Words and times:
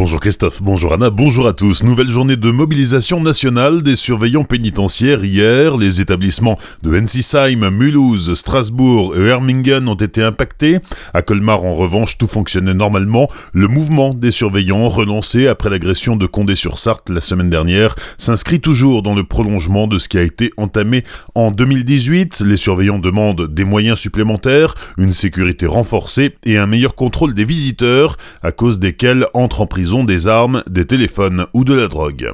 Bonjour 0.00 0.18
Christophe, 0.18 0.62
bonjour 0.62 0.94
Anna, 0.94 1.10
bonjour 1.10 1.46
à 1.46 1.52
tous. 1.52 1.82
Nouvelle 1.82 2.08
journée 2.08 2.36
de 2.36 2.50
mobilisation 2.50 3.20
nationale 3.20 3.82
des 3.82 3.96
surveillants 3.96 4.44
pénitentiaires 4.44 5.22
hier. 5.22 5.76
Les 5.76 6.00
établissements 6.00 6.58
de 6.82 6.98
Ensisheim, 6.98 7.68
Mulhouse, 7.68 8.32
Strasbourg 8.32 9.14
et 9.14 9.26
Hermingen 9.26 9.86
ont 9.88 9.94
été 9.94 10.22
impactés. 10.22 10.78
À 11.12 11.20
Colmar, 11.20 11.66
en 11.66 11.74
revanche, 11.74 12.16
tout 12.16 12.28
fonctionnait 12.28 12.72
normalement. 12.72 13.28
Le 13.52 13.68
mouvement 13.68 14.14
des 14.14 14.30
surveillants, 14.30 14.88
relancé 14.88 15.48
après 15.48 15.68
l'agression 15.68 16.16
de 16.16 16.24
Condé-sur-Sarthe 16.24 17.10
la 17.10 17.20
semaine 17.20 17.50
dernière, 17.50 17.94
s'inscrit 18.16 18.60
toujours 18.60 19.02
dans 19.02 19.14
le 19.14 19.24
prolongement 19.24 19.86
de 19.86 19.98
ce 19.98 20.08
qui 20.08 20.16
a 20.16 20.22
été 20.22 20.50
entamé 20.56 21.04
en 21.34 21.50
2018. 21.50 22.40
Les 22.46 22.56
surveillants 22.56 23.00
demandent 23.00 23.52
des 23.52 23.64
moyens 23.64 23.98
supplémentaires, 23.98 24.74
une 24.96 25.12
sécurité 25.12 25.66
renforcée 25.66 26.36
et 26.46 26.56
un 26.56 26.66
meilleur 26.66 26.94
contrôle 26.94 27.34
des 27.34 27.44
visiteurs, 27.44 28.16
à 28.42 28.50
cause 28.50 28.78
desquels 28.78 29.26
entrent 29.34 29.60
en 29.60 29.66
prison 29.66 29.89
des 29.90 30.28
armes, 30.28 30.62
des 30.70 30.84
téléphones 30.84 31.46
ou 31.52 31.64
de 31.64 31.74
la 31.74 31.88
drogue. 31.88 32.30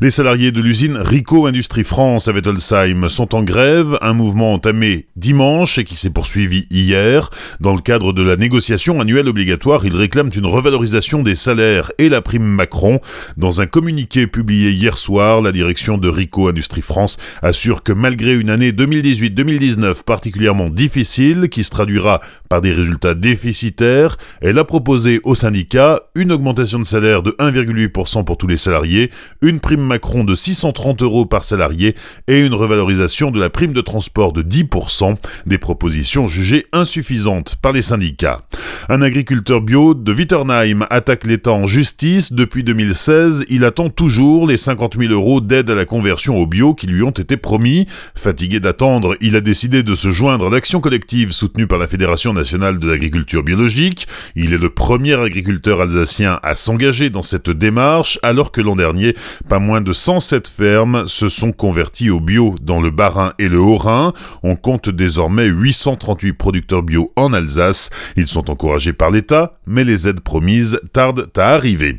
Les 0.00 0.10
salariés 0.10 0.52
de 0.52 0.60
l'usine 0.62 0.96
Rico 0.96 1.46
Industrie 1.46 1.84
France 1.84 2.28
à 2.28 2.32
Wettelsheim 2.32 3.08
sont 3.10 3.34
en 3.34 3.42
grève, 3.42 3.98
un 4.00 4.14
mouvement 4.14 4.54
entamé 4.54 5.06
dimanche 5.14 5.78
et 5.78 5.84
qui 5.84 5.96
s'est 5.96 6.10
poursuivi 6.10 6.66
hier. 6.70 7.28
Dans 7.60 7.74
le 7.74 7.82
cadre 7.82 8.12
de 8.14 8.22
la 8.22 8.36
négociation 8.36 9.00
annuelle 9.00 9.28
obligatoire, 9.28 9.84
ils 9.84 9.94
réclament 9.94 10.30
une 10.34 10.46
revalorisation 10.46 11.22
des 11.22 11.34
salaires 11.34 11.92
et 11.98 12.08
la 12.08 12.22
prime 12.22 12.42
Macron. 12.42 13.00
Dans 13.36 13.60
un 13.60 13.66
communiqué 13.66 14.26
publié 14.26 14.70
hier 14.70 14.96
soir, 14.96 15.42
la 15.42 15.52
direction 15.52 15.98
de 15.98 16.08
Rico 16.08 16.48
Industrie 16.48 16.82
France 16.82 17.18
assure 17.42 17.82
que 17.82 17.92
malgré 17.92 18.34
une 18.34 18.48
année 18.48 18.72
2018-2019 18.72 20.04
particulièrement 20.04 20.70
difficile, 20.70 21.48
qui 21.50 21.64
se 21.64 21.70
traduira 21.70 22.20
par 22.48 22.62
des 22.62 22.72
résultats 22.72 23.14
déficitaires, 23.14 24.16
elle 24.40 24.58
a 24.58 24.64
proposé 24.64 25.20
aux 25.24 25.34
syndicats 25.34 26.00
une 26.14 26.32
augmentation 26.32 26.78
de 26.78 26.84
de 27.00 27.34
1,8% 27.40 28.24
pour 28.24 28.36
tous 28.36 28.46
les 28.46 28.56
salariés, 28.56 29.10
une 29.42 29.58
prime 29.58 29.80
Macron 29.80 30.22
de 30.22 30.34
630 30.34 31.02
euros 31.02 31.26
par 31.26 31.44
salarié 31.44 31.96
et 32.28 32.40
une 32.40 32.54
revalorisation 32.54 33.32
de 33.32 33.40
la 33.40 33.50
prime 33.50 33.72
de 33.72 33.80
transport 33.80 34.32
de 34.32 34.42
10%, 34.42 35.16
des 35.46 35.58
propositions 35.58 36.28
jugées 36.28 36.66
insuffisantes 36.72 37.56
par 37.60 37.72
les 37.72 37.82
syndicats. 37.82 38.42
Un 38.88 39.02
agriculteur 39.02 39.60
bio 39.60 39.94
de 39.94 40.12
Witternheim 40.12 40.86
attaque 40.88 41.24
l'État 41.24 41.50
en 41.50 41.66
justice. 41.66 42.32
Depuis 42.32 42.62
2016, 42.62 43.46
il 43.48 43.64
attend 43.64 43.88
toujours 43.88 44.46
les 44.46 44.56
50 44.56 44.96
000 44.96 45.12
euros 45.12 45.40
d'aide 45.40 45.70
à 45.70 45.74
la 45.74 45.86
conversion 45.86 46.36
au 46.36 46.46
bio 46.46 46.74
qui 46.74 46.86
lui 46.86 47.02
ont 47.02 47.10
été 47.10 47.36
promis. 47.36 47.86
Fatigué 48.14 48.60
d'attendre, 48.60 49.16
il 49.20 49.34
a 49.34 49.40
décidé 49.40 49.82
de 49.82 49.94
se 49.96 50.10
joindre 50.10 50.46
à 50.46 50.50
l'action 50.50 50.80
collective 50.80 51.32
soutenue 51.32 51.66
par 51.66 51.78
la 51.78 51.88
Fédération 51.88 52.32
nationale 52.32 52.78
de 52.78 52.88
l'agriculture 52.88 53.42
biologique. 53.42 54.06
Il 54.36 54.52
est 54.52 54.58
le 54.58 54.70
premier 54.70 55.14
agriculteur 55.14 55.80
alsacien 55.80 56.38
à 56.44 56.54
s'engager 56.54 56.83
dans 56.84 57.22
cette 57.22 57.48
démarche 57.48 58.18
alors 58.22 58.52
que 58.52 58.60
l'an 58.60 58.76
dernier, 58.76 59.14
pas 59.48 59.58
moins 59.58 59.80
de 59.80 59.94
107 59.94 60.48
fermes 60.48 61.08
se 61.08 61.30
sont 61.30 61.50
converties 61.50 62.10
au 62.10 62.20
bio 62.20 62.56
dans 62.60 62.78
le 62.78 62.90
Bas-Rhin 62.90 63.32
et 63.38 63.48
le 63.48 63.58
Haut-Rhin. 63.58 64.12
On 64.42 64.54
compte 64.54 64.90
désormais 64.90 65.46
838 65.46 66.34
producteurs 66.34 66.82
bio 66.82 67.10
en 67.16 67.32
Alsace. 67.32 67.88
Ils 68.16 68.26
sont 68.26 68.50
encouragés 68.50 68.92
par 68.92 69.10
l'État, 69.10 69.58
mais 69.66 69.84
les 69.84 70.06
aides 70.06 70.20
promises 70.20 70.78
tardent 70.92 71.30
à 71.38 71.54
arriver. 71.54 71.96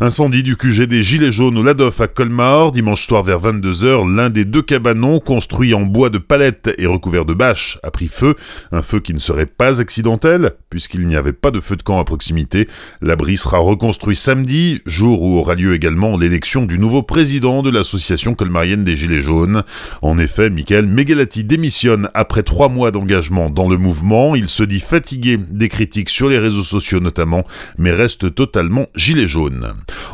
Incendie 0.00 0.44
du 0.44 0.56
QG 0.56 0.84
des 0.84 1.02
Gilets 1.02 1.32
jaunes 1.32 1.58
au 1.58 1.62
Ladoff 1.64 2.00
à 2.00 2.06
Colmar, 2.06 2.70
dimanche 2.70 3.04
soir 3.04 3.24
vers 3.24 3.40
22h, 3.40 4.08
l'un 4.14 4.30
des 4.30 4.44
deux 4.44 4.62
cabanons 4.62 5.18
construits 5.18 5.74
en 5.74 5.80
bois 5.80 6.08
de 6.08 6.18
palette 6.18 6.70
et 6.78 6.86
recouvert 6.86 7.24
de 7.24 7.34
bâches 7.34 7.80
a 7.82 7.90
pris 7.90 8.06
feu, 8.06 8.36
un 8.70 8.82
feu 8.82 9.00
qui 9.00 9.12
ne 9.12 9.18
serait 9.18 9.46
pas 9.46 9.80
accidentel, 9.80 10.52
puisqu'il 10.70 11.04
n'y 11.08 11.16
avait 11.16 11.32
pas 11.32 11.50
de 11.50 11.58
feu 11.58 11.74
de 11.74 11.82
camp 11.82 11.98
à 11.98 12.04
proximité. 12.04 12.68
L'abri 13.02 13.36
sera 13.36 13.58
reconstruit 13.58 14.14
samedi, 14.14 14.80
jour 14.86 15.20
où 15.20 15.36
aura 15.36 15.56
lieu 15.56 15.74
également 15.74 16.16
l'élection 16.16 16.64
du 16.64 16.78
nouveau 16.78 17.02
président 17.02 17.64
de 17.64 17.70
l'association 17.70 18.34
colmarienne 18.34 18.84
des 18.84 18.94
Gilets 18.94 19.20
jaunes. 19.20 19.64
En 20.00 20.16
effet, 20.16 20.48
Michael 20.48 20.86
Megalati 20.86 21.42
démissionne 21.42 22.08
après 22.14 22.44
trois 22.44 22.68
mois 22.68 22.92
d'engagement 22.92 23.50
dans 23.50 23.68
le 23.68 23.78
mouvement, 23.78 24.36
il 24.36 24.48
se 24.48 24.62
dit 24.62 24.78
fatigué 24.78 25.38
des 25.38 25.68
critiques 25.68 26.10
sur 26.10 26.28
les 26.28 26.38
réseaux 26.38 26.62
sociaux 26.62 27.00
notamment, 27.00 27.44
mais 27.78 27.90
reste 27.90 28.32
totalement 28.36 28.86
gilet 28.94 29.26
jaune. 29.26 29.57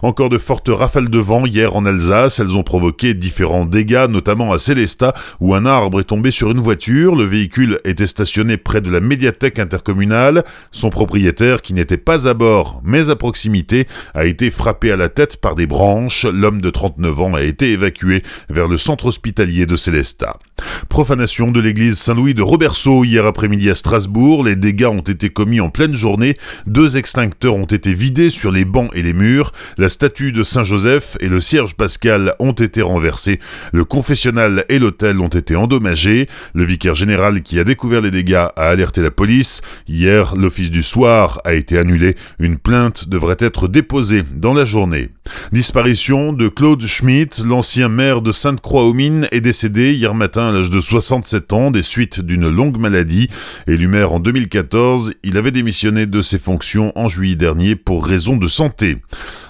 Encore 0.02 0.28
de 0.28 0.38
fortes 0.38 0.68
rafales 0.68 1.08
de 1.08 1.18
vent 1.18 1.46
hier 1.46 1.76
en 1.76 1.86
Alsace, 1.86 2.40
elles 2.40 2.56
ont 2.56 2.62
provoqué 2.62 3.14
différents 3.14 3.64
dégâts, 3.64 4.06
notamment 4.08 4.52
à 4.52 4.58
Célestat, 4.58 5.14
où 5.40 5.54
un 5.54 5.66
arbre 5.66 6.00
est 6.00 6.04
tombé 6.04 6.30
sur 6.30 6.50
une 6.50 6.60
voiture, 6.60 7.16
le 7.16 7.24
véhicule 7.24 7.80
était 7.84 8.06
stationné 8.06 8.56
près 8.56 8.80
de 8.80 8.90
la 8.90 9.00
médiathèque 9.00 9.58
intercommunale, 9.58 10.44
son 10.72 10.90
propriétaire, 10.90 11.62
qui 11.62 11.74
n'était 11.74 11.96
pas 11.96 12.28
à 12.28 12.34
bord, 12.34 12.80
mais 12.84 13.10
à 13.10 13.16
proximité, 13.16 13.86
a 14.14 14.24
été 14.26 14.50
frappé 14.50 14.90
à 14.90 14.96
la 14.96 15.08
tête 15.08 15.40
par 15.40 15.54
des 15.54 15.66
branches, 15.66 16.24
l'homme 16.24 16.60
de 16.60 16.70
39 16.70 17.20
ans 17.20 17.34
a 17.34 17.42
été 17.42 17.72
évacué 17.72 18.22
vers 18.48 18.68
le 18.68 18.76
centre 18.76 19.06
hospitalier 19.06 19.66
de 19.66 19.76
Célestat. 19.76 20.38
Profanation 20.88 21.50
de 21.50 21.60
l'église 21.60 21.98
Saint-Louis 21.98 22.34
de 22.34 22.42
Roberceau 22.42 23.04
hier 23.04 23.26
après-midi 23.26 23.70
à 23.70 23.74
Strasbourg. 23.74 24.44
Les 24.44 24.56
dégâts 24.56 24.86
ont 24.86 25.00
été 25.00 25.28
commis 25.28 25.60
en 25.60 25.68
pleine 25.68 25.94
journée. 25.94 26.36
Deux 26.66 26.96
extincteurs 26.96 27.56
ont 27.56 27.64
été 27.64 27.92
vidés 27.92 28.30
sur 28.30 28.52
les 28.52 28.64
bancs 28.64 28.90
et 28.94 29.02
les 29.02 29.12
murs. 29.12 29.33
La 29.78 29.88
statue 29.88 30.32
de 30.32 30.42
Saint-Joseph 30.42 31.16
et 31.20 31.28
le 31.28 31.40
cierge 31.40 31.74
pascal 31.74 32.34
ont 32.38 32.52
été 32.52 32.82
renversés. 32.82 33.40
Le 33.72 33.84
confessionnal 33.84 34.64
et 34.68 34.78
l'hôtel 34.78 35.20
ont 35.20 35.28
été 35.28 35.56
endommagés. 35.56 36.28
Le 36.54 36.64
vicaire 36.64 36.94
général 36.94 37.42
qui 37.42 37.58
a 37.58 37.64
découvert 37.64 38.00
les 38.00 38.10
dégâts 38.10 38.34
a 38.34 38.68
alerté 38.68 39.02
la 39.02 39.10
police. 39.10 39.62
Hier, 39.88 40.34
l'office 40.36 40.70
du 40.70 40.82
soir 40.82 41.40
a 41.44 41.54
été 41.54 41.78
annulé. 41.78 42.16
Une 42.38 42.58
plainte 42.58 43.08
devrait 43.08 43.36
être 43.38 43.68
déposée 43.68 44.22
dans 44.34 44.54
la 44.54 44.64
journée. 44.64 45.10
Disparition 45.52 46.32
de 46.32 46.48
Claude 46.48 46.84
Schmitt, 46.84 47.42
l'ancien 47.44 47.88
maire 47.88 48.20
de 48.20 48.30
Sainte-Croix-aux-Mines, 48.30 49.26
est 49.32 49.40
décédé 49.40 49.94
hier 49.94 50.14
matin 50.14 50.48
à 50.48 50.52
l'âge 50.52 50.70
de 50.70 50.80
67 50.80 51.52
ans 51.52 51.70
des 51.70 51.82
suites 51.82 52.20
d'une 52.20 52.48
longue 52.48 52.78
maladie. 52.78 53.28
Élu 53.66 53.88
maire 53.88 54.12
en 54.12 54.20
2014, 54.20 55.12
il 55.22 55.38
avait 55.38 55.50
démissionné 55.50 56.06
de 56.06 56.22
ses 56.22 56.38
fonctions 56.38 56.92
en 56.94 57.08
juillet 57.08 57.36
dernier 57.36 57.74
pour 57.76 58.06
raison 58.06 58.36
de 58.36 58.48
santé. 58.48 58.98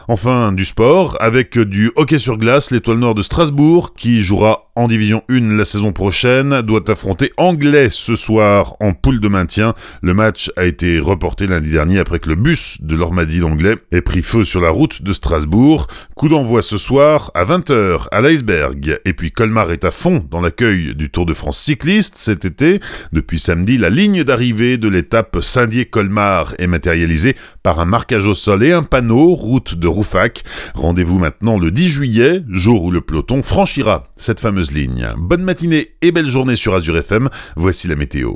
Enfin, 0.07 0.53
du 0.53 0.65
sport, 0.65 1.17
avec 1.21 1.59
du 1.59 1.91
hockey 1.97 2.19
sur 2.19 2.37
glace, 2.37 2.71
l'étoile 2.71 2.99
noire 2.99 3.15
de 3.15 3.23
Strasbourg, 3.23 3.95
qui 3.95 4.23
jouera 4.23 4.71
en 4.77 4.89
Division 4.89 5.23
1 5.31 5.57
la 5.57 5.65
saison 5.65 5.93
prochaine, 5.93 6.61
doit 6.63 6.91
affronter 6.91 7.33
Anglais 7.37 7.89
ce 7.91 8.17
soir 8.17 8.75
en 8.81 8.93
poule 8.93 9.21
de 9.21 9.29
maintien. 9.29 9.75
Le 10.03 10.13
match 10.13 10.51
a 10.57 10.65
été 10.65 10.99
reporté 10.99 11.47
lundi 11.47 11.71
dernier 11.71 12.01
après 12.01 12.19
que 12.19 12.29
le 12.29 12.35
bus 12.35 12.79
de 12.81 12.97
l'Ormadi 12.97 13.39
d'Anglais 13.39 13.77
ait 13.93 14.01
pris 14.01 14.23
feu 14.23 14.45
sur 14.45 14.61
la 14.61 14.71
route 14.71 15.03
de 15.03 15.13
Strasbourg. 15.13 15.87
Coup 16.17 16.29
d'envoi 16.29 16.61
ce 16.61 16.77
soir 16.77 17.31
à 17.35 17.45
20h 17.45 18.09
à 18.11 18.21
l'iceberg. 18.21 19.01
Et 19.05 19.13
puis 19.13 19.31
Colmar 19.31 19.71
est 19.71 19.85
à 19.85 19.91
fond 19.91 20.27
dans 20.31 20.41
l'accueil 20.41 20.95
du 20.95 21.09
Tour 21.09 21.25
de 21.25 21.35
France 21.35 21.59
cycliste 21.59 22.17
cet 22.17 22.45
été. 22.45 22.81
Depuis 23.13 23.39
samedi, 23.39 23.79
la 23.79 23.91
ligne 23.91 24.25
d'arrivée 24.25 24.77
de 24.77 24.89
l'étape 24.89 25.39
Saint-Dié-Colmar 25.41 26.55
est 26.59 26.67
matérialisée 26.67 27.37
par 27.63 27.81
un 27.81 27.85
marquage 27.85 28.27
au 28.27 28.35
sol 28.35 28.65
et 28.65 28.73
un 28.73 28.83
panneau 28.83 29.35
de 29.73 29.89
Roufac. 29.89 30.45
Rendez-vous 30.75 31.19
maintenant 31.19 31.59
le 31.59 31.71
10 31.71 31.89
juillet, 31.89 32.43
jour 32.51 32.85
où 32.85 32.91
le 32.91 33.01
peloton 33.01 33.43
franchira 33.43 34.09
cette 34.17 34.41
fameuse 34.41 34.73
ligne. 34.73 35.09
Bonne 35.17 35.43
matinée 35.43 35.95
et 36.03 36.13
belle 36.13 36.29
journée 36.29 36.57
sur 36.57 36.75
Azure 36.75 36.99
FM, 36.99 37.31
voici 37.57 37.89
la 37.89 37.97
météo. 37.97 38.35